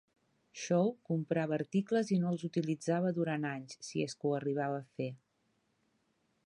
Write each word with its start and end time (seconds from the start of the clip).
Shawn 0.59 0.87
comprava 1.09 1.55
articles 1.57 2.09
i 2.15 2.17
no 2.23 2.31
els 2.31 2.47
utilitzava 2.47 3.13
durant 3.19 3.47
anys, 3.51 3.79
si 3.89 4.03
és 4.09 4.19
que 4.23 4.29
ho 4.31 4.35
arribava 4.41 4.81
a 4.83 4.87
fer. 5.01 5.11